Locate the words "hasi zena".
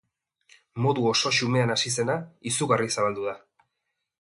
1.75-2.15